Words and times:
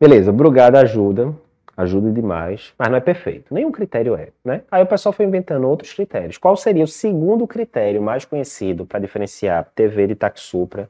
Beleza, 0.00 0.32
Brugada 0.32 0.80
ajuda, 0.80 1.34
ajuda 1.76 2.10
demais, 2.10 2.72
mas 2.78 2.88
não 2.88 2.96
é 2.96 3.00
perfeito. 3.00 3.52
Nenhum 3.52 3.70
critério 3.70 4.14
é, 4.16 4.28
né? 4.42 4.62
Aí 4.70 4.82
o 4.82 4.86
pessoal 4.86 5.12
foi 5.12 5.26
inventando 5.26 5.68
outros 5.68 5.92
critérios. 5.92 6.38
Qual 6.38 6.56
seria 6.56 6.82
o 6.82 6.88
segundo 6.88 7.46
critério 7.46 8.00
mais 8.00 8.24
conhecido 8.24 8.86
para 8.86 8.98
diferenciar 8.98 9.70
TV 9.74 10.06
de 10.06 10.14
taxupra 10.14 10.88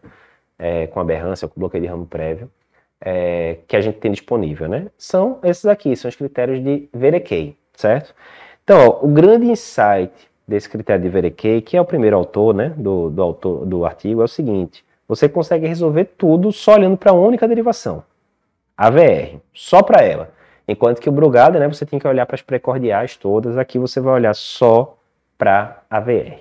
é, 0.56 0.86
com 0.86 1.00
aberrância, 1.00 1.48
com 1.48 1.58
bloqueio 1.58 1.82
de 1.82 1.88
ramo 1.88 2.06
prévio, 2.06 2.48
é, 3.00 3.56
que 3.66 3.74
a 3.74 3.80
gente 3.80 3.98
tem 3.98 4.12
disponível, 4.12 4.68
né? 4.68 4.86
São 4.96 5.40
esses 5.42 5.66
aqui, 5.66 5.96
são 5.96 6.08
os 6.08 6.14
critérios 6.14 6.62
de 6.62 6.88
Verekey, 6.94 7.56
certo? 7.74 8.14
Então, 8.62 8.86
ó, 8.86 9.04
o 9.04 9.08
grande 9.08 9.46
insight 9.46 10.12
desse 10.46 10.68
critério 10.68 11.02
de 11.02 11.08
Verekey, 11.08 11.62
que 11.62 11.76
é 11.76 11.80
o 11.80 11.84
primeiro 11.84 12.14
autor, 12.14 12.54
né, 12.54 12.72
do, 12.76 13.10
do, 13.10 13.22
autor, 13.22 13.66
do 13.66 13.84
artigo, 13.84 14.20
é 14.20 14.24
o 14.24 14.28
seguinte, 14.28 14.84
você 15.08 15.28
consegue 15.28 15.66
resolver 15.66 16.04
tudo 16.16 16.52
só 16.52 16.74
olhando 16.74 16.96
para 16.96 17.12
uma 17.12 17.26
única 17.26 17.48
derivação, 17.48 18.04
AVR, 18.80 19.40
só 19.52 19.82
para 19.82 20.02
ela. 20.02 20.30
Enquanto 20.66 21.02
que 21.02 21.08
o 21.10 21.12
Brugada, 21.12 21.58
né, 21.58 21.68
você 21.68 21.84
tem 21.84 21.98
que 21.98 22.08
olhar 22.08 22.24
para 22.24 22.36
as 22.36 22.40
precordiais 22.40 23.14
todas, 23.14 23.58
aqui 23.58 23.78
você 23.78 24.00
vai 24.00 24.14
olhar 24.14 24.34
só 24.34 24.96
para 25.36 25.82
AVR. 25.90 26.38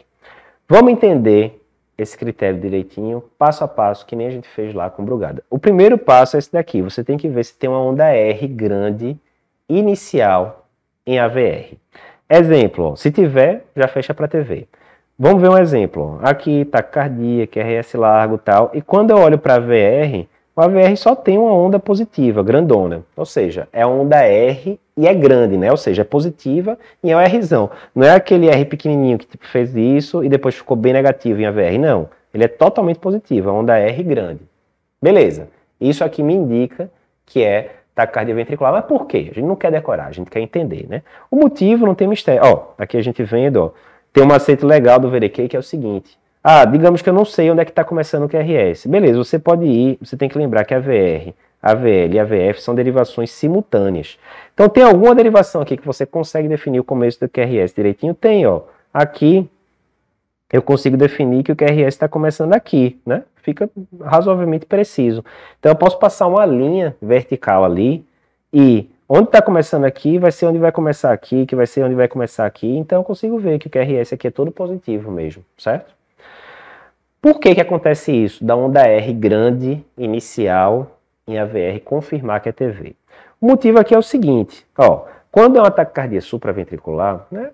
Vamos 0.66 0.94
entender 0.94 1.62
esse 1.98 2.18
critério 2.18 2.58
direitinho, 2.58 3.22
passo 3.38 3.66
a 3.66 3.68
passo, 3.68 4.06
que 4.06 4.16
nem 4.16 4.28
a 4.28 4.32
gente 4.32 4.48
fez 4.48 4.74
lá 4.74 4.90
com 4.90 5.04
Brugada. 5.04 5.44
O 5.50 5.60
primeiro 5.60 5.98
passo 5.98 6.38
é 6.38 6.40
esse 6.40 6.54
daqui, 6.54 6.82
você 6.82 7.04
tem 7.04 7.18
que 7.18 7.28
ver 7.28 7.44
se 7.44 7.58
tem 7.58 7.70
uma 7.70 7.82
onda 7.82 8.06
R 8.06 8.48
grande 8.48 9.18
inicial 9.68 10.66
em 11.06 11.20
AVR. 11.20 11.74
Exemplo, 12.30 12.92
ó, 12.92 12.96
se 12.96 13.12
tiver, 13.12 13.66
já 13.76 13.90
fecha 13.90 14.14
para 14.14 14.30
TV. 14.30 14.66
Vamos 15.18 15.42
ver 15.42 15.50
um 15.50 15.58
exemplo. 15.58 16.18
Aqui 16.24 16.64
tá 16.64 16.82
cardíaca, 16.82 17.62
QRS 17.62 17.96
largo 17.96 18.38
tal. 18.38 18.72
E 18.74 18.82
quando 18.82 19.12
eu 19.12 19.18
olho 19.18 19.38
para 19.38 19.56
AVR, 19.56 20.26
o 20.56 20.62
AVR 20.62 20.96
só 20.98 21.16
tem 21.16 21.38
uma 21.38 21.54
onda 21.54 21.80
positiva, 21.80 22.44
grandona. 22.44 23.04
Ou 23.16 23.26
seja, 23.26 23.68
é 23.72 23.82
a 23.82 23.88
onda 23.88 24.18
R 24.24 24.80
e 24.98 25.08
é 25.08 25.14
grande, 25.14 25.56
né? 25.58 25.72
Ou 25.72 25.78
seja, 25.78 26.02
é 26.02 26.06
positiva 26.06 26.78
e 27.02 27.12
é 27.12 27.16
um 27.16 27.24
Rzão. 27.24 27.70
Não 27.96 28.06
é 28.06 28.12
aquele 28.12 28.50
R 28.50 28.66
pequenininho 28.66 29.18
que 29.18 29.26
tipo, 29.26 29.48
fez 29.48 29.76
isso 29.76 30.24
e 30.24 30.28
depois 30.28 30.56
ficou 30.56 30.76
bem 30.76 30.92
negativo 30.92 31.40
em 31.40 31.46
AVR. 31.46 31.80
Não. 31.80 32.10
Ele 32.34 32.44
é 32.44 32.48
totalmente 32.48 33.00
positivo, 33.00 33.50
é 33.50 33.52
a 33.52 33.56
onda 33.56 33.78
R 33.78 34.04
grande. 34.04 34.42
Beleza. 35.02 35.48
Isso 35.80 36.04
aqui 36.04 36.22
me 36.22 36.34
indica 36.34 36.92
que 37.26 37.42
é 37.42 37.76
taquicardia 37.96 38.36
ventricular. 38.36 38.74
Mas 38.74 38.86
por 38.86 39.06
quê? 39.08 39.30
A 39.32 39.36
gente 39.36 39.44
não 39.44 39.56
quer 39.56 39.72
decorar, 39.72 40.08
a 40.08 40.12
gente 40.12 40.30
quer 40.30 40.42
entender, 40.42 40.86
né? 40.90 41.04
O 41.32 41.38
motivo 41.38 41.86
não 41.86 41.96
tem 41.96 42.08
mistério. 42.08 42.42
Ó, 42.44 42.74
aqui 42.78 42.98
a 42.98 43.02
gente 43.02 43.24
vendo, 43.24 43.58
ó, 43.64 43.72
tem 44.12 44.24
um 44.24 44.28
macete 44.28 44.66
legal 44.66 45.00
do 45.00 45.10
VDQ 45.10 45.48
que 45.48 45.56
é 45.56 45.60
o 45.60 45.64
seguinte. 45.64 46.19
Ah, 46.44 46.64
digamos 46.64 47.02
que 47.02 47.10
eu 47.10 47.14
não 47.14 47.26
sei 47.26 47.52
onde 47.52 47.62
é 47.62 47.66
que 47.66 47.72
está 47.72 47.84
começando 47.84 48.24
o 48.24 48.30
QRS. 48.30 48.88
Beleza, 48.88 49.18
você 49.18 49.38
pode 49.38 49.66
ir, 49.66 49.98
você 50.02 50.16
tem 50.16 50.30
que 50.30 50.38
lembrar 50.38 50.64
que 50.64 50.74
a 50.74 50.80
VR, 50.80 51.34
a 51.62 51.74
VL 51.74 52.14
e 52.14 52.20
a 52.20 52.24
VF 52.24 52.62
são 52.62 52.74
derivações 52.74 53.32
simultâneas. 53.32 54.18
Então 54.54 54.70
tem 54.70 54.84
alguma 54.84 55.14
derivação 55.14 55.62
aqui 55.62 55.76
que 55.76 55.86
você 55.86 56.06
consegue 56.06 56.48
definir 56.48 56.80
o 56.80 56.84
começo 56.84 57.20
do 57.20 57.28
QRS 57.28 57.74
direitinho? 57.76 58.14
Tem, 58.14 58.46
ó. 58.48 58.62
Aqui 58.94 59.50
eu 60.52 60.62
consigo 60.62 60.96
definir 60.96 61.44
que 61.44 61.52
o 61.52 61.56
QRS 61.56 61.90
está 61.90 62.08
começando 62.08 62.54
aqui, 62.54 63.00
né? 63.06 63.24
Fica 63.44 63.70
razoavelmente 64.02 64.66
preciso. 64.66 65.24
Então 65.60 65.72
eu 65.74 65.76
posso 65.76 66.00
passar 66.00 66.28
uma 66.28 66.46
linha 66.46 66.96
vertical 67.02 67.66
ali 67.66 68.06
e 68.54 68.90
onde 69.10 69.26
está 69.26 69.42
começando 69.42 69.84
aqui 69.84 70.18
vai 70.18 70.32
ser 70.32 70.46
onde 70.46 70.58
vai 70.58 70.72
começar 70.72 71.12
aqui, 71.12 71.46
que 71.46 71.56
vai 71.56 71.68
ser 71.68 71.84
onde 71.84 71.96
vai 71.96 72.08
começar 72.08 72.46
aqui. 72.46 72.78
Então 72.78 73.00
eu 73.00 73.04
consigo 73.04 73.38
ver 73.38 73.60
que 73.60 73.68
o 73.68 73.70
QRS 73.70 74.14
aqui 74.14 74.28
é 74.28 74.32
todo 74.32 74.52
positivo 74.52 75.12
mesmo, 75.12 75.44
certo? 75.58 75.99
Por 77.22 77.40
que, 77.40 77.56
que 77.56 77.62
acontece 77.62 78.12
isso? 78.12 78.44
Da 78.44 78.56
onda 78.56 78.82
R 78.82 79.14
grande 79.14 79.84
inicial 79.98 81.00
em 81.28 81.38
AVR 81.38 81.80
confirmar 81.84 82.42
que 82.42 82.50
é 82.50 82.52
TV. 82.52 82.96
O 83.40 83.48
motivo 83.48 83.80
aqui 83.80 83.94
é 83.94 83.98
o 83.98 84.02
seguinte, 84.02 84.66
ó, 84.78 85.06
quando 85.32 85.58
é 85.58 85.62
um 85.62 85.66
ataque 85.66 86.20
supraventricular, 86.22 87.28
né, 87.32 87.52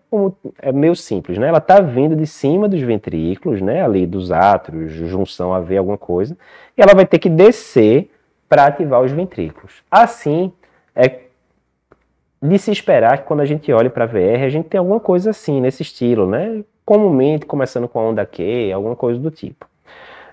é 0.60 0.72
meio 0.72 0.96
simples, 0.96 1.38
né? 1.38 1.50
Ela 1.50 1.58
está 1.58 1.82
vindo 1.82 2.16
de 2.16 2.26
cima 2.26 2.70
dos 2.70 2.82
ventrículos, 2.82 3.62
né, 3.62 3.84
ali 3.84 4.06
dos 4.06 4.32
átrios, 4.32 4.92
junção 4.92 5.54
a 5.54 5.60
ver 5.60 5.78
alguma 5.78 5.98
coisa, 5.98 6.38
e 6.78 6.82
ela 6.82 6.94
vai 6.96 7.06
ter 7.06 7.20
que 7.20 7.30
descer 7.30 8.10
para 8.48 8.66
ativar 8.66 9.02
os 9.02 9.12
ventrículos. 9.12 9.84
Assim, 9.92 10.54
é 10.96 11.26
de 12.42 12.60
se 12.60 12.72
esperar 12.72 13.20
que 13.20 13.26
quando 13.26 13.42
a 13.42 13.46
gente 13.46 13.72
olhe 13.74 13.90
para 13.90 14.06
a 14.06 14.08
VR, 14.08 14.44
a 14.46 14.50
gente 14.50 14.70
tem 14.70 14.78
alguma 14.78 15.00
coisa 15.00 15.32
assim, 15.32 15.60
nesse 15.60 15.82
estilo, 15.82 16.28
né? 16.28 16.64
Comumente 16.86 17.46
começando 17.46 17.88
com 17.88 18.00
a 18.00 18.04
onda 18.04 18.26
Q, 18.26 18.72
alguma 18.72 18.96
coisa 18.96 19.20
do 19.20 19.32
tipo. 19.32 19.66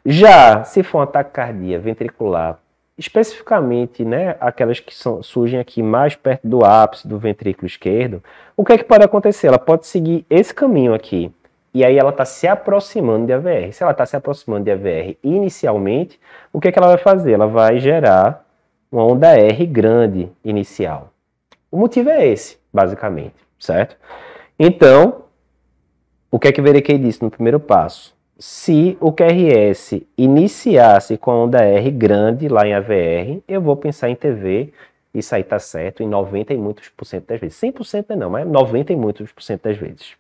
Já 0.04 0.64
se 0.64 0.82
for 0.82 0.98
um 0.98 1.02
ataque 1.02 1.30
cardíaco 1.30 1.84
ventricular, 1.84 2.58
especificamente 2.98 4.04
né, 4.04 4.36
aquelas 4.40 4.80
que 4.80 4.94
são, 4.94 5.22
surgem 5.22 5.58
aqui 5.58 5.82
mais 5.82 6.14
perto 6.14 6.46
do 6.46 6.64
ápice 6.64 7.08
do 7.08 7.18
ventrículo 7.18 7.66
esquerdo, 7.66 8.22
o 8.56 8.64
que 8.64 8.72
é 8.72 8.78
que 8.78 8.84
pode 8.84 9.04
acontecer? 9.04 9.46
Ela 9.46 9.58
pode 9.58 9.86
seguir 9.86 10.26
esse 10.28 10.52
caminho 10.52 10.92
aqui, 10.92 11.32
e 11.74 11.84
aí 11.84 11.96
ela 11.96 12.10
está 12.10 12.24
se 12.24 12.46
aproximando 12.46 13.26
de 13.26 13.32
AVR. 13.32 13.72
Se 13.72 13.82
ela 13.82 13.92
está 13.92 14.04
se 14.04 14.14
aproximando 14.14 14.64
de 14.64 14.70
AVR 14.70 15.16
inicialmente, 15.22 16.20
o 16.52 16.60
que, 16.60 16.68
é 16.68 16.72
que 16.72 16.78
ela 16.78 16.88
vai 16.88 16.98
fazer? 16.98 17.32
Ela 17.32 17.46
vai 17.46 17.78
gerar 17.78 18.44
uma 18.90 19.04
onda 19.06 19.34
R 19.34 19.66
grande 19.66 20.30
inicial. 20.44 21.08
O 21.70 21.78
motivo 21.78 22.10
é 22.10 22.26
esse, 22.26 22.58
basicamente, 22.70 23.34
certo? 23.58 23.96
Então, 24.58 25.22
o 26.32 26.38
que 26.38 26.48
é 26.48 26.52
que 26.52 26.62
Verequei 26.62 26.96
disse 26.96 27.22
no 27.22 27.30
primeiro 27.30 27.60
passo? 27.60 28.14
Se 28.38 28.96
o 28.98 29.12
QRS 29.12 30.02
iniciasse 30.16 31.18
com 31.18 31.30
a 31.30 31.44
onda 31.44 31.62
R 31.62 31.90
grande 31.90 32.48
lá 32.48 32.66
em 32.66 32.72
AVR, 32.72 33.42
eu 33.46 33.60
vou 33.60 33.76
pensar 33.76 34.08
em 34.08 34.14
TV, 34.14 34.72
isso 35.12 35.34
aí 35.34 35.44
tá 35.44 35.58
certo, 35.58 36.02
em 36.02 36.08
90 36.08 36.54
e 36.54 36.56
muitos 36.56 36.88
por 36.88 37.04
cento 37.04 37.26
das 37.26 37.38
vezes. 37.38 37.60
100% 37.60 38.16
não, 38.16 38.30
mas 38.30 38.48
90 38.48 38.94
e 38.94 38.96
muitos 38.96 39.30
por 39.30 39.42
cento 39.42 39.64
das 39.64 39.76
vezes. 39.76 40.14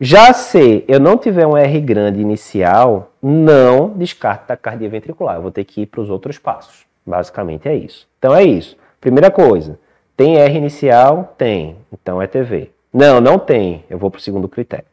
Já 0.00 0.32
se 0.32 0.84
eu 0.88 0.98
não 0.98 1.16
tiver 1.16 1.46
um 1.46 1.56
R 1.56 1.80
grande 1.80 2.20
inicial, 2.20 3.12
não 3.22 3.90
descarto 3.90 4.52
a 4.52 4.56
cardia 4.56 4.88
ventricular. 4.88 5.36
Eu 5.36 5.42
vou 5.42 5.52
ter 5.52 5.62
que 5.62 5.82
ir 5.82 5.86
para 5.86 6.00
os 6.00 6.10
outros 6.10 6.38
passos. 6.38 6.84
Basicamente 7.06 7.68
é 7.68 7.76
isso. 7.76 8.08
Então 8.18 8.34
é 8.34 8.42
isso. 8.42 8.76
Primeira 9.00 9.30
coisa, 9.30 9.78
tem 10.16 10.38
R 10.38 10.58
inicial? 10.58 11.36
Tem. 11.38 11.76
Então 11.92 12.20
é 12.20 12.26
TV. 12.26 12.72
Não, 12.92 13.20
não 13.20 13.38
tem. 13.38 13.84
Eu 13.88 13.96
vou 13.96 14.10
para 14.10 14.18
o 14.18 14.20
segundo 14.20 14.48
critério. 14.48 14.92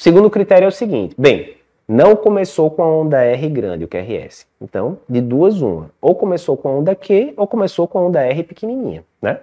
O 0.00 0.02
segundo 0.02 0.30
critério 0.30 0.64
é 0.64 0.68
o 0.68 0.72
seguinte: 0.72 1.14
bem, 1.18 1.58
não 1.86 2.16
começou 2.16 2.70
com 2.70 2.82
a 2.82 2.86
onda 2.86 3.22
R 3.22 3.48
grande, 3.50 3.84
o 3.84 3.88
QRS. 3.88 4.46
Então, 4.58 4.96
de 5.06 5.20
duas, 5.20 5.60
uma. 5.60 5.90
Ou 6.00 6.14
começou 6.14 6.56
com 6.56 6.70
a 6.70 6.72
onda 6.72 6.94
Q, 6.94 7.34
ou 7.36 7.46
começou 7.46 7.86
com 7.86 7.98
a 7.98 8.02
onda 8.06 8.22
R 8.22 8.42
pequenininha, 8.42 9.04
né? 9.20 9.40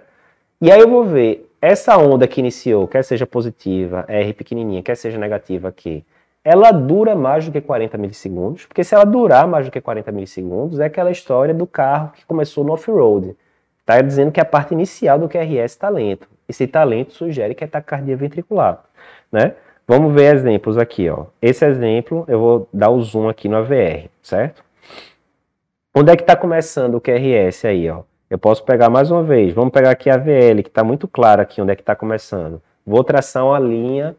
E 0.60 0.72
aí 0.72 0.80
eu 0.80 0.90
vou 0.90 1.04
ver 1.04 1.48
essa 1.62 1.96
onda 1.96 2.26
que 2.26 2.40
iniciou, 2.40 2.88
quer 2.88 3.04
seja 3.04 3.24
positiva, 3.24 4.04
R 4.08 4.32
pequenininha, 4.32 4.82
quer 4.82 4.96
seja 4.96 5.16
negativa 5.16 5.70
Q, 5.70 6.02
ela 6.42 6.72
dura 6.72 7.14
mais 7.14 7.46
do 7.46 7.52
que 7.52 7.60
40 7.60 7.96
milissegundos, 7.96 8.66
porque 8.66 8.82
se 8.82 8.96
ela 8.96 9.04
durar 9.04 9.46
mais 9.46 9.66
do 9.66 9.70
que 9.70 9.80
40 9.80 10.10
milissegundos, 10.10 10.80
é 10.80 10.86
aquela 10.86 11.12
história 11.12 11.54
do 11.54 11.68
carro 11.68 12.10
que 12.16 12.26
começou 12.26 12.64
no 12.64 12.72
off-road. 12.72 13.36
Está 13.78 14.00
dizendo 14.00 14.32
que 14.32 14.40
a 14.40 14.44
parte 14.44 14.74
inicial 14.74 15.20
do 15.20 15.28
QRS 15.28 15.70
está 15.70 15.88
lento. 15.88 16.28
Esse 16.48 16.66
talento 16.66 17.12
sugere 17.12 17.54
que 17.54 17.62
é 17.62 17.68
taquicardia 17.68 18.16
ventricular, 18.16 18.82
né? 19.30 19.54
Vamos 19.88 20.12
ver 20.12 20.34
exemplos 20.34 20.76
aqui, 20.76 21.08
ó. 21.08 21.24
Esse 21.40 21.64
exemplo, 21.64 22.26
eu 22.28 22.38
vou 22.38 22.68
dar 22.70 22.90
o 22.90 23.00
zoom 23.00 23.26
aqui 23.26 23.48
no 23.48 23.56
AVR, 23.56 24.10
certo? 24.20 24.62
Onde 25.96 26.12
é 26.12 26.16
que 26.16 26.22
está 26.22 26.36
começando 26.36 26.96
o 26.96 27.00
QRS 27.00 27.64
aí, 27.64 27.88
ó? 27.88 28.02
Eu 28.28 28.38
posso 28.38 28.62
pegar 28.64 28.90
mais 28.90 29.10
uma 29.10 29.22
vez. 29.22 29.54
Vamos 29.54 29.72
pegar 29.72 29.90
aqui 29.90 30.10
a 30.10 30.18
VL, 30.18 30.62
que 30.62 30.68
está 30.68 30.84
muito 30.84 31.08
claro 31.08 31.40
aqui 31.40 31.62
onde 31.62 31.72
é 31.72 31.74
que 31.74 31.80
está 31.80 31.96
começando. 31.96 32.60
Vou 32.86 33.02
traçar 33.02 33.46
uma 33.46 33.58
linha 33.58 34.14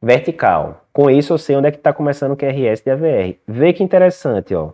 vertical. 0.00 0.86
Com 0.90 1.10
isso, 1.10 1.34
eu 1.34 1.38
sei 1.38 1.54
onde 1.54 1.68
é 1.68 1.70
que 1.70 1.76
está 1.76 1.92
começando 1.92 2.32
o 2.32 2.36
QRS 2.36 2.82
de 2.82 2.90
AVR. 2.90 3.36
Vê 3.46 3.74
que 3.74 3.84
interessante, 3.84 4.54
ó. 4.54 4.70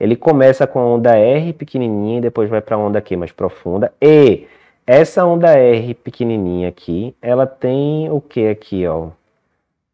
Ele 0.00 0.16
começa 0.16 0.66
com 0.66 0.78
a 0.78 0.86
onda 0.86 1.18
R 1.18 1.52
pequenininha 1.52 2.16
e 2.16 2.22
depois 2.22 2.48
vai 2.48 2.62
para 2.62 2.76
a 2.76 2.78
onda 2.78 2.98
aqui 2.98 3.14
mais 3.14 3.30
profunda. 3.30 3.92
E 4.00 4.46
essa 4.86 5.26
onda 5.26 5.52
R 5.52 5.92
pequenininha 5.92 6.70
aqui, 6.70 7.14
ela 7.20 7.46
tem 7.46 8.10
o 8.10 8.22
que 8.22 8.48
aqui, 8.48 8.86
ó? 8.86 9.10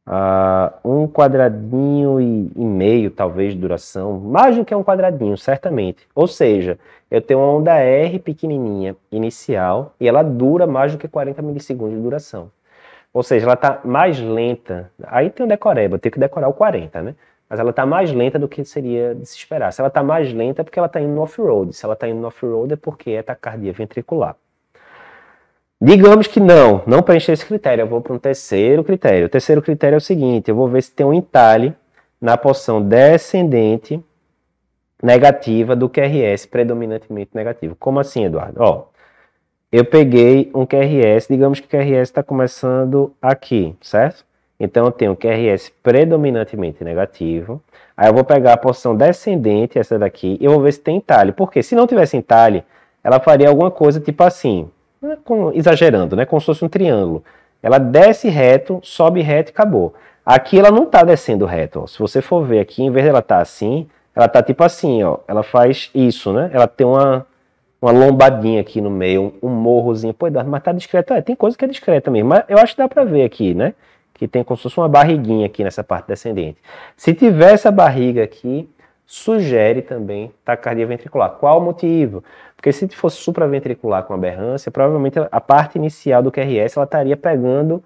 Uh, 0.09 0.89
um 1.03 1.07
quadradinho 1.07 2.19
e, 2.19 2.51
e, 2.57 2.65
meio, 2.65 3.11
talvez, 3.11 3.53
de 3.53 3.61
duração, 3.61 4.19
mais 4.19 4.57
do 4.57 4.65
que 4.65 4.75
um 4.75 4.83
quadradinho, 4.83 5.37
certamente. 5.37 6.09
Ou 6.15 6.27
seja, 6.27 6.79
eu 7.11 7.21
tenho 7.21 7.41
uma 7.41 7.53
onda 7.53 7.75
R 7.75 8.19
pequenininha 8.19 8.97
inicial 9.13 9.95
e 10.01 10.09
ela 10.09 10.23
dura 10.23 10.67
mais 10.67 10.93
do 10.93 10.99
que 10.99 11.07
40 11.07 11.43
milissegundos 11.43 11.95
de 11.95 12.03
duração. 12.03 12.51
Ou 13.13 13.23
seja, 13.23 13.45
ela 13.45 13.53
está 13.53 13.81
mais 13.85 14.19
lenta. 14.19 14.91
Aí 15.07 15.29
tem 15.29 15.45
o 15.45 15.49
decoreba, 15.49 15.97
eu 15.97 15.99
tenho 15.99 16.13
que 16.13 16.21
decorar 16.21 16.49
o 16.49 16.55
40, 16.55 17.03
né? 17.03 17.15
Mas 17.49 17.61
ela 17.61 17.71
está 17.71 17.85
mais 17.85 18.11
lenta 18.11 18.39
do 18.39 18.49
que 18.49 18.65
seria 18.65 19.15
de 19.15 19.27
se 19.27 19.37
esperar. 19.37 19.73
Se 19.75 19.81
ela 19.81 19.89
está 19.89 20.03
mais 20.03 20.33
lenta 20.33 20.63
é 20.63 20.65
porque 20.65 20.79
ela 20.79 20.87
está 20.87 21.01
indo 21.01 21.21
off-road. 21.21 21.75
Se 21.75 21.85
ela 21.85 21.95
está 21.95 22.09
indo 22.09 22.27
off-road 22.27 22.73
é 22.73 22.77
porque 22.77 23.11
é 23.11 23.23
taquicardia 23.23 23.73
ventricular. 23.75 24.37
Digamos 25.81 26.27
que 26.27 26.41
não, 26.41 26.83
não 26.87 27.03
preencher 27.03 27.33
esse 27.33 27.47
critério, 27.47 27.83
eu 27.83 27.87
vou 27.87 28.01
para 28.01 28.13
um 28.13 28.19
terceiro 28.19 28.83
critério. 28.83 29.27
O 29.27 29.29
terceiro 29.29 29.63
critério 29.63 29.95
é 29.95 29.99
o 29.99 30.01
seguinte: 30.01 30.49
eu 30.49 30.57
vou 30.57 30.69
ver 30.69 30.83
se 30.83 30.91
tem 30.91 31.07
um 31.07 31.15
entalhe 31.15 31.73
na 32.21 32.37
porção 32.37 32.83
descendente 32.83 34.03
negativa 35.01 35.77
do 35.77 35.89
QRS 35.89 36.47
predominantemente 36.47 37.31
negativo. 37.33 37.77
Como 37.77 38.01
assim, 38.01 38.25
Eduardo? 38.25 38.61
Ó, 38.61 38.87
eu 39.71 39.85
peguei 39.85 40.51
um 40.53 40.67
QRS, 40.67 41.29
digamos 41.29 41.61
que 41.61 41.67
o 41.67 41.71
QRS 41.71 42.09
está 42.09 42.23
começando 42.25 43.15
aqui, 43.23 43.77
certo? 43.81 44.25
Então 44.59 44.87
eu 44.87 44.91
tenho 44.91 45.15
QRS 45.15 45.71
predominantemente 45.83 46.83
negativo. 46.83 47.63
Aí 47.97 48.09
eu 48.09 48.15
vou 48.15 48.25
pegar 48.25 48.55
a 48.55 48.57
porção 48.57 48.97
descendente, 48.97 49.79
essa 49.79 49.97
daqui, 49.97 50.37
e 50.41 50.45
eu 50.45 50.53
vou 50.53 50.63
ver 50.63 50.73
se 50.73 50.81
tem 50.81 50.97
entalhe. 50.97 51.31
Porque 51.31 51.63
se 51.63 51.77
não 51.77 51.87
tivesse 51.87 52.17
entalhe, 52.17 52.65
ela 53.05 53.21
faria 53.21 53.49
alguma 53.49 53.71
coisa 53.71 54.01
tipo 54.01 54.25
assim, 54.25 54.69
né, 55.01 55.17
exagerando, 55.55 56.17
né? 56.17 56.25
Como 56.25 56.41
se 56.41 56.47
fosse 56.47 56.65
um 56.65 56.69
triângulo. 56.69 57.25
Ela 57.63 57.79
desce 57.79 58.29
reto, 58.29 58.81
sobe 58.83 59.21
reto 59.21 59.51
e 59.51 59.53
acabou. 59.53 59.95
Aqui 60.25 60.59
ela 60.59 60.71
não 60.71 60.85
está 60.85 61.03
descendo 61.03 61.47
reto. 61.47 61.81
Ó. 61.81 61.87
Se 61.87 61.99
você 61.99 62.21
for 62.21 62.45
ver 62.45 62.61
aqui, 62.61 62.83
em 62.83 62.91
vez 62.91 63.07
dela 63.07 63.21
estar 63.21 63.37
tá 63.37 63.43
assim, 63.43 63.89
ela 64.15 64.27
está 64.27 64.43
tipo 64.43 64.63
assim, 64.63 65.03
ó. 65.03 65.19
Ela 65.27 65.43
faz 65.43 65.91
isso, 65.95 66.33
né? 66.33 66.51
Ela 66.53 66.67
tem 66.67 66.87
uma, 66.87 67.27
uma 67.81 67.91
lombadinha 67.91 68.61
aqui 68.61 68.81
no 68.81 68.91
meio, 68.91 69.35
um, 69.43 69.49
um 69.49 69.51
morrozinho. 69.51 70.13
Pô, 70.15 70.27
mas 70.47 70.63
tá 70.63 70.73
discreto. 70.73 71.15
É, 71.15 71.23
tem 71.23 71.35
coisa 71.35 71.57
que 71.57 71.65
é 71.65 71.69
discreta 71.69 72.11
mesmo. 72.11 72.29
Mas 72.29 72.45
eu 72.49 72.59
acho 72.59 72.75
que 72.75 72.83
dá 72.83 72.89
para 72.89 73.05
ver 73.05 73.25
aqui, 73.25 73.55
né? 73.55 73.75
Que 74.15 74.29
tem 74.29 74.45
como 74.45 74.57
se 74.57 74.65
fosse 74.65 74.79
uma 74.79 74.89
barriguinha 74.89 75.47
aqui 75.47 75.65
nessa 75.65 75.83
parte 75.83 76.09
descendente. 76.09 76.59
Se 76.97 77.15
tiver 77.15 77.55
essa 77.55 77.71
barriga 77.71 78.23
aqui, 78.23 78.69
sugere 79.07 79.81
também 79.81 80.31
taquicardia 80.45 80.87
ventricular. 80.87 81.31
Qual 81.31 81.59
o 81.59 81.65
motivo? 81.65 82.23
Porque 82.59 82.73
se 82.73 82.89
fosse 82.89 83.19
supraventricular 83.19 84.03
com 84.03 84.13
aberrância, 84.13 84.69
provavelmente 84.69 85.17
a 85.31 85.41
parte 85.41 85.79
inicial 85.79 86.21
do 86.21 86.33
QRS 86.33 86.77
ela 86.77 86.85
estaria 86.85 87.17
pegando 87.17 87.81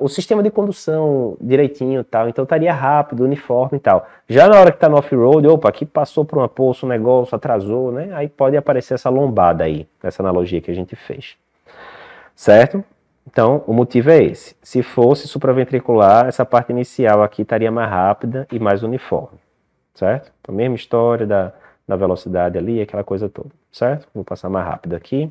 o 0.00 0.08
sistema 0.08 0.42
de 0.42 0.50
condução 0.50 1.36
direitinho 1.38 2.02
tal, 2.02 2.26
então 2.26 2.44
estaria 2.44 2.72
rápido, 2.72 3.22
uniforme 3.22 3.76
e 3.76 3.80
tal. 3.80 4.08
Já 4.26 4.48
na 4.48 4.58
hora 4.58 4.70
que 4.70 4.78
está 4.78 4.88
no 4.88 4.96
off-road, 4.96 5.46
opa, 5.46 5.68
aqui 5.68 5.84
passou 5.84 6.24
por 6.24 6.38
uma 6.38 6.48
poça, 6.48 6.86
um 6.86 6.88
negócio, 6.88 7.36
atrasou, 7.36 7.92
né? 7.92 8.08
Aí 8.14 8.26
pode 8.26 8.56
aparecer 8.56 8.94
essa 8.94 9.10
lombada 9.10 9.64
aí, 9.64 9.86
essa 10.02 10.22
analogia 10.22 10.62
que 10.62 10.70
a 10.70 10.74
gente 10.74 10.96
fez. 10.96 11.36
Certo? 12.34 12.82
Então, 13.30 13.62
o 13.66 13.74
motivo 13.74 14.10
é 14.10 14.22
esse. 14.22 14.56
Se 14.62 14.82
fosse 14.82 15.28
supraventricular, 15.28 16.28
essa 16.28 16.46
parte 16.46 16.70
inicial 16.72 17.22
aqui 17.22 17.42
estaria 17.42 17.70
mais 17.70 17.90
rápida 17.90 18.46
e 18.50 18.58
mais 18.58 18.82
uniforme 18.82 19.38
certo? 19.94 20.32
A 20.46 20.52
mesma 20.52 20.74
história 20.74 21.26
da, 21.26 21.52
da 21.86 21.96
velocidade 21.96 22.58
ali, 22.58 22.80
aquela 22.80 23.04
coisa 23.04 23.28
toda, 23.28 23.50
certo? 23.70 24.08
Vou 24.14 24.24
passar 24.24 24.48
mais 24.48 24.66
rápido 24.66 24.94
aqui. 24.94 25.30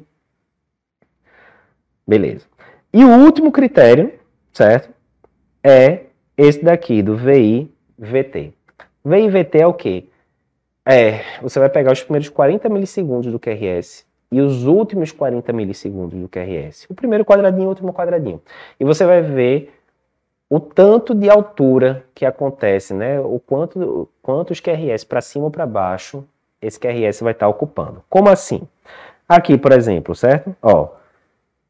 Beleza. 2.08 2.46
E 2.94 3.04
o 3.04 3.10
último 3.10 3.52
critério, 3.52 4.14
certo? 4.52 4.94
É 5.64 6.06
esse 6.38 6.64
daqui, 6.64 7.02
do 7.02 7.16
VI-VT. 7.16 8.54
VI-VT 9.04 9.60
é 9.60 9.68
o 9.68 9.74
quê? 9.74 10.06
É, 10.86 11.22
você 11.42 11.60
vai 11.60 11.70
pegar 11.70 11.94
os 11.94 12.04
primeiros 12.04 12.30
40 12.30 12.68
milissegundos 12.70 13.32
do 13.32 13.40
QRS 13.40 14.06
e 14.32 14.42
os 14.42 14.66
últimos 14.66 15.12
40 15.12 15.54
milissegundos 15.54 16.20
do 16.20 16.28
QRS. 16.28 16.86
O 16.90 16.94
primeiro 16.94 17.24
quadradinho, 17.24 17.68
o 17.68 17.70
último 17.70 17.94
quadradinho. 17.94 18.42
E 18.80 18.84
você 18.84 19.06
vai 19.06 19.22
ver 19.22 19.74
o 20.50 20.60
tanto 20.60 21.16
de 21.16 21.30
altura 21.30 22.06
que 22.14 22.26
acontece, 22.26 22.94
né? 22.94 23.20
O 23.20 23.40
quanto, 23.40 24.10
quantos 24.22 24.60
QRS 24.60 25.06
para 25.06 25.22
cima 25.22 25.46
ou 25.46 25.52
para 25.52 25.66
baixo 25.66 26.28
esse 26.66 26.80
QRS 26.80 27.22
vai 27.22 27.34
estar 27.34 27.46
tá 27.46 27.50
ocupando. 27.50 28.04
Como 28.10 28.30
assim? 28.30 28.62
Aqui, 29.28 29.58
por 29.58 29.72
exemplo, 29.72 30.16
certo? 30.16 30.56
Ó, 30.62 30.90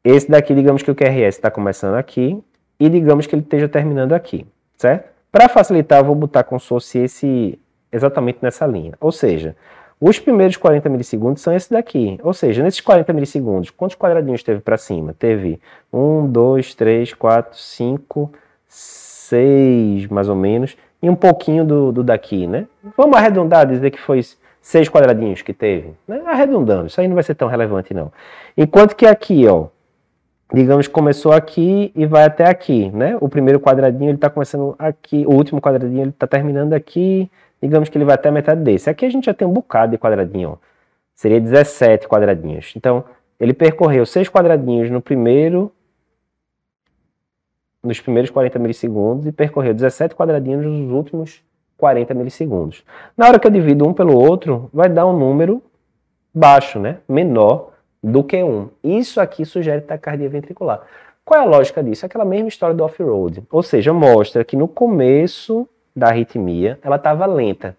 esse 0.02 0.30
daqui, 0.30 0.54
digamos 0.54 0.82
que 0.82 0.90
o 0.90 0.94
QRS 0.94 1.36
está 1.36 1.50
começando 1.50 1.94
aqui 1.94 2.42
e 2.78 2.88
digamos 2.88 3.26
que 3.26 3.34
ele 3.34 3.42
esteja 3.42 3.68
terminando 3.68 4.12
aqui, 4.12 4.46
certo? 4.76 5.08
Para 5.30 5.48
facilitar, 5.48 6.00
eu 6.00 6.04
vou 6.04 6.14
botar 6.14 6.44
como 6.44 6.60
se 6.60 6.68
fosse 6.68 6.98
esse 6.98 7.58
exatamente 7.90 8.38
nessa 8.42 8.66
linha. 8.66 8.92
Ou 9.00 9.10
seja, 9.10 9.56
os 10.00 10.18
primeiros 10.18 10.56
40 10.56 10.88
milissegundos 10.88 11.42
são 11.42 11.54
esse 11.54 11.70
daqui. 11.70 12.18
Ou 12.22 12.32
seja, 12.32 12.62
nesses 12.62 12.80
40 12.80 13.12
milissegundos, 13.12 13.70
quantos 13.70 13.96
quadradinhos 13.96 14.42
teve 14.42 14.60
para 14.60 14.76
cima? 14.76 15.14
Teve 15.18 15.60
1, 15.92 16.30
2, 16.30 16.74
3, 16.74 17.14
4, 17.14 17.58
5, 17.58 18.32
6, 18.68 20.06
mais 20.08 20.28
ou 20.28 20.36
menos, 20.36 20.76
e 21.00 21.08
um 21.08 21.14
pouquinho 21.14 21.64
do, 21.64 21.92
do 21.92 22.02
daqui, 22.02 22.46
né? 22.46 22.66
Vamos 22.96 23.16
arredondar, 23.16 23.66
dizer 23.66 23.90
que 23.90 24.00
foi 24.00 24.20
seis 24.64 24.88
quadradinhos 24.88 25.42
que 25.42 25.52
teve. 25.52 25.92
Né? 26.08 26.22
Arredondando, 26.24 26.86
isso 26.86 26.98
aí 26.98 27.06
não 27.06 27.14
vai 27.14 27.22
ser 27.22 27.34
tão 27.34 27.48
relevante, 27.48 27.92
não. 27.92 28.10
Enquanto 28.56 28.96
que 28.96 29.04
aqui, 29.06 29.46
ó, 29.46 29.66
digamos 30.50 30.86
que 30.86 30.92
começou 30.92 31.32
aqui 31.32 31.92
e 31.94 32.06
vai 32.06 32.24
até 32.24 32.48
aqui, 32.48 32.90
né? 32.90 33.18
O 33.20 33.28
primeiro 33.28 33.60
quadradinho 33.60 34.08
ele 34.08 34.16
está 34.16 34.30
começando 34.30 34.74
aqui, 34.78 35.26
o 35.26 35.34
último 35.34 35.60
quadradinho 35.60 36.04
ele 36.04 36.10
está 36.10 36.26
terminando 36.26 36.72
aqui, 36.72 37.30
digamos 37.60 37.90
que 37.90 37.98
ele 37.98 38.06
vai 38.06 38.14
até 38.14 38.30
a 38.30 38.32
metade 38.32 38.62
desse. 38.62 38.88
Aqui 38.88 39.04
a 39.04 39.10
gente 39.10 39.26
já 39.26 39.34
tem 39.34 39.46
um 39.46 39.52
bocado 39.52 39.92
de 39.92 39.98
quadradinho, 39.98 40.52
ó. 40.52 40.56
Seria 41.14 41.38
17 41.38 42.08
quadradinhos. 42.08 42.72
Então, 42.74 43.04
ele 43.38 43.52
percorreu 43.52 44.06
seis 44.06 44.30
quadradinhos 44.30 44.90
no 44.90 45.02
primeiro, 45.02 45.70
nos 47.82 48.00
primeiros 48.00 48.30
40 48.30 48.58
milissegundos 48.58 49.26
e 49.26 49.32
percorreu 49.32 49.74
17 49.74 50.14
quadradinhos 50.14 50.64
nos 50.64 50.90
últimos 50.90 51.44
40 51.84 52.14
milissegundos. 52.14 52.82
Na 53.14 53.28
hora 53.28 53.38
que 53.38 53.46
eu 53.46 53.50
divido 53.50 53.86
um 53.86 53.92
pelo 53.92 54.18
outro, 54.18 54.70
vai 54.72 54.88
dar 54.88 55.04
um 55.04 55.14
número 55.14 55.62
baixo, 56.34 56.78
né? 56.78 56.96
menor 57.06 57.72
do 58.02 58.24
que 58.24 58.42
1. 58.42 58.70
Isso 58.82 59.20
aqui 59.20 59.44
sugere 59.44 59.82
taquicardia 59.82 60.30
ventricular. 60.30 60.80
Qual 61.26 61.38
é 61.38 61.42
a 61.42 61.46
lógica 61.46 61.82
disso? 61.82 62.06
Aquela 62.06 62.24
mesma 62.24 62.48
história 62.48 62.74
do 62.74 62.82
off-road. 62.82 63.42
Ou 63.50 63.62
seja, 63.62 63.92
mostra 63.92 64.42
que 64.42 64.56
no 64.56 64.66
começo 64.66 65.68
da 65.94 66.06
arritmia, 66.08 66.78
ela 66.82 66.96
estava 66.96 67.26
lenta. 67.26 67.76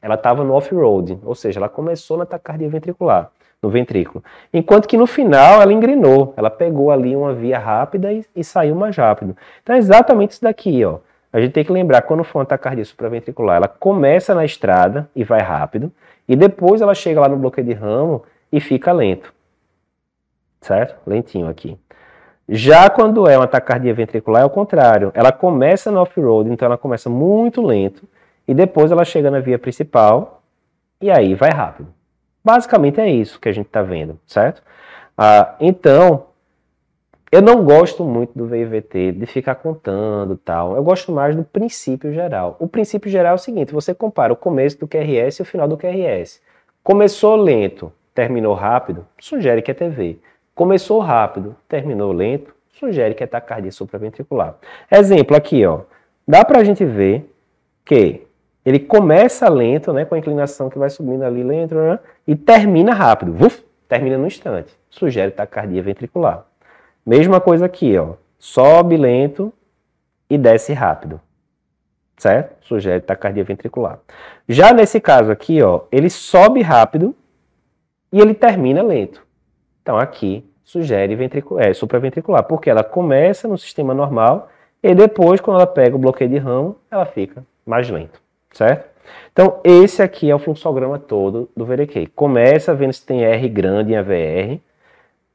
Ela 0.00 0.14
estava 0.14 0.44
no 0.44 0.54
off-road, 0.54 1.18
ou 1.24 1.34
seja, 1.34 1.58
ela 1.58 1.68
começou 1.68 2.16
na 2.16 2.24
taquicardia 2.24 2.68
ventricular 2.68 3.32
no 3.60 3.68
ventrículo. 3.68 4.22
Enquanto 4.52 4.86
que 4.86 4.96
no 4.96 5.08
final 5.08 5.60
ela 5.60 5.72
engrenou, 5.72 6.34
ela 6.36 6.50
pegou 6.50 6.92
ali 6.92 7.16
uma 7.16 7.34
via 7.34 7.58
rápida 7.58 8.12
e, 8.12 8.24
e 8.36 8.44
saiu 8.44 8.76
mais 8.76 8.96
rápido. 8.96 9.36
Então 9.60 9.74
é 9.74 9.78
exatamente 9.78 10.32
isso 10.32 10.42
daqui, 10.42 10.84
ó. 10.84 10.98
A 11.34 11.40
gente 11.40 11.50
tem 11.50 11.64
que 11.64 11.72
lembrar, 11.72 12.02
quando 12.02 12.22
for 12.22 12.38
uma 12.38 12.46
taquicardia 12.46 12.84
supraventricular, 12.84 13.56
ela 13.56 13.66
começa 13.66 14.36
na 14.36 14.44
estrada 14.44 15.10
e 15.16 15.24
vai 15.24 15.40
rápido, 15.40 15.90
e 16.28 16.36
depois 16.36 16.80
ela 16.80 16.94
chega 16.94 17.20
lá 17.20 17.28
no 17.28 17.36
bloqueio 17.36 17.66
de 17.66 17.72
ramo 17.72 18.22
e 18.52 18.60
fica 18.60 18.92
lento. 18.92 19.34
Certo? 20.60 20.94
Lentinho 21.04 21.48
aqui. 21.48 21.76
Já 22.48 22.88
quando 22.88 23.28
é 23.28 23.36
uma 23.36 23.48
taquicardia 23.48 23.92
ventricular, 23.92 24.42
é 24.42 24.44
o 24.44 24.50
contrário. 24.50 25.10
Ela 25.12 25.32
começa 25.32 25.90
no 25.90 26.02
off-road, 26.02 26.48
então 26.52 26.66
ela 26.66 26.78
começa 26.78 27.10
muito 27.10 27.60
lento, 27.60 28.08
e 28.46 28.54
depois 28.54 28.92
ela 28.92 29.04
chega 29.04 29.28
na 29.28 29.40
via 29.40 29.58
principal, 29.58 30.40
e 31.00 31.10
aí 31.10 31.34
vai 31.34 31.50
rápido. 31.50 31.92
Basicamente 32.44 33.00
é 33.00 33.10
isso 33.10 33.40
que 33.40 33.48
a 33.48 33.52
gente 33.52 33.66
está 33.66 33.82
vendo, 33.82 34.20
certo? 34.24 34.62
Ah, 35.18 35.56
então, 35.58 36.26
eu 37.30 37.42
não 37.42 37.64
gosto 37.64 38.04
muito 38.04 38.36
do 38.36 38.46
VIVT, 38.46 39.12
de 39.12 39.26
ficar 39.26 39.56
contando 39.56 40.36
tal. 40.36 40.76
Eu 40.76 40.84
gosto 40.84 41.10
mais 41.10 41.34
do 41.34 41.42
princípio 41.42 42.12
geral. 42.12 42.56
O 42.60 42.68
princípio 42.68 43.10
geral 43.10 43.32
é 43.32 43.34
o 43.34 43.38
seguinte: 43.38 43.72
você 43.72 43.94
compara 43.94 44.32
o 44.32 44.36
começo 44.36 44.78
do 44.78 44.86
QRS 44.86 45.38
e 45.38 45.42
o 45.42 45.44
final 45.44 45.66
do 45.66 45.76
QRS. 45.76 46.40
Começou 46.82 47.34
lento, 47.36 47.92
terminou 48.14 48.54
rápido, 48.54 49.06
sugere 49.18 49.62
que 49.62 49.70
é 49.70 49.74
TV. 49.74 50.18
Começou 50.54 51.00
rápido, 51.00 51.56
terminou 51.68 52.12
lento, 52.12 52.54
sugere 52.72 53.14
que 53.14 53.24
é 53.24 53.26
taquicardia 53.26 53.72
supraventricular. 53.72 54.56
Exemplo 54.90 55.36
aqui, 55.36 55.66
ó. 55.66 55.80
Dá 56.26 56.44
para 56.44 56.60
a 56.60 56.64
gente 56.64 56.84
ver 56.84 57.28
que 57.84 58.22
ele 58.64 58.78
começa 58.78 59.48
lento, 59.48 59.92
né, 59.92 60.04
com 60.04 60.14
a 60.14 60.18
inclinação 60.18 60.70
que 60.70 60.78
vai 60.78 60.88
subindo 60.88 61.22
ali 61.22 61.42
lento, 61.42 61.74
né, 61.74 61.98
e 62.26 62.34
termina 62.34 62.94
rápido. 62.94 63.34
Uf, 63.44 63.62
termina 63.88 64.16
no 64.16 64.26
instante. 64.26 64.74
Sugere 64.88 65.32
taquicardia 65.32 65.82
ventricular. 65.82 66.46
Mesma 67.04 67.40
coisa 67.40 67.66
aqui, 67.66 67.96
ó. 67.98 68.14
Sobe 68.38 68.96
lento 68.96 69.52
e 70.28 70.38
desce 70.38 70.72
rápido. 70.72 71.20
Certo? 72.16 72.64
Sugere 72.64 73.00
taquicardia 73.00 73.44
ventricular. 73.44 73.98
Já 74.48 74.72
nesse 74.72 75.00
caso 75.00 75.32
aqui, 75.32 75.60
ó, 75.62 75.82
ele 75.90 76.08
sobe 76.08 76.62
rápido 76.62 77.14
e 78.12 78.20
ele 78.20 78.34
termina 78.34 78.82
lento. 78.82 79.26
Então 79.82 79.98
aqui 79.98 80.48
sugere 80.62 81.14
ventricular, 81.14 81.66
é, 81.66 81.74
supraventricular, 81.74 82.44
porque 82.44 82.70
ela 82.70 82.84
começa 82.84 83.48
no 83.48 83.58
sistema 83.58 83.92
normal 83.92 84.48
e 84.82 84.94
depois, 84.94 85.40
quando 85.40 85.56
ela 85.56 85.66
pega 85.66 85.96
o 85.96 85.98
bloqueio 85.98 86.30
de 86.30 86.38
ramo, 86.38 86.76
ela 86.90 87.04
fica 87.04 87.44
mais 87.66 87.90
lento 87.90 88.24
certo? 88.54 88.88
Então, 89.32 89.60
esse 89.64 90.02
aqui 90.02 90.30
é 90.30 90.34
o 90.34 90.38
fluxograma 90.38 90.98
todo 90.98 91.50
do 91.54 91.66
VDQ. 91.66 92.08
Começa 92.14 92.74
vendo 92.74 92.92
se 92.92 93.04
tem 93.04 93.24
R 93.24 93.48
grande 93.48 93.92
em 93.92 93.96
AVR. 93.96 94.60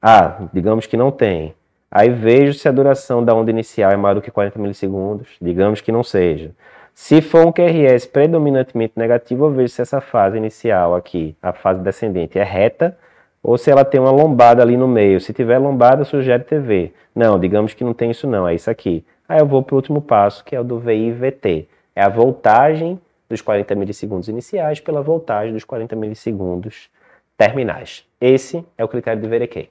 Ah, 0.02 0.48
digamos 0.54 0.88
que 0.88 0.98
não 0.98 1.12
tem. 1.12 1.54
Aí 1.92 2.10
vejo 2.10 2.54
se 2.54 2.68
a 2.68 2.72
duração 2.72 3.24
da 3.24 3.34
onda 3.34 3.50
inicial 3.50 3.92
é 3.92 3.98
maior 3.98 4.16
do 4.16 4.22
que 4.22 4.30
40 4.30 4.60
milissegundos. 4.60 5.30
Digamos 5.42 5.82
que 5.82 5.92
não 5.92 6.04
seja. 6.04 6.52
Se 6.94 7.22
for 7.22 7.48
um 7.48 7.52
QRS 7.52 8.06
predominantemente 8.08 8.94
negativo, 8.96 9.46
eu 9.46 9.52
vejo 9.52 9.74
se 9.74 9.82
essa 9.82 10.02
fase 10.02 10.38
inicial 10.38 10.96
aqui, 10.96 11.36
a 11.42 11.54
fase 11.54 11.82
descendente, 11.82 12.38
é 12.38 12.44
reta 12.44 12.98
ou 13.42 13.58
se 13.58 13.72
ela 13.72 13.86
tem 13.86 14.00
uma 14.00 14.12
lombada 14.12 14.62
ali 14.62 14.76
no 14.76 14.88
meio. 14.88 15.20
Se 15.22 15.34
tiver 15.34 15.58
lombada, 15.58 16.04
sugere 16.04 16.44
TV. 16.44 16.94
Não, 17.16 17.40
digamos 17.40 17.74
que 17.74 17.84
não 17.84 17.94
tem 17.94 18.12
isso 18.12 18.28
não, 18.28 18.48
é 18.48 18.54
isso 18.54 18.70
aqui. 18.70 19.04
Aí 19.28 19.40
eu 19.40 19.46
vou 19.46 19.64
para 19.64 19.76
o 19.76 19.78
último 19.78 20.02
passo, 20.02 20.44
que 20.44 20.56
é 20.56 20.60
o 20.60 20.64
do 20.64 20.80
VI-VT. 20.80 21.68
É 21.96 22.04
a 22.04 22.10
voltagem 22.10 23.00
dos 23.30 23.42
40 23.42 23.76
milissegundos 23.76 24.28
iniciais 24.28 24.80
pela 24.80 25.02
voltagem 25.02 25.54
dos 25.54 25.64
40 25.64 25.96
milissegundos 25.96 26.90
terminais. 27.38 28.04
Esse 28.20 28.66
é 28.78 28.84
o 28.84 28.88
critério 28.88 29.22
de 29.22 29.28
Verequei. 29.28 29.70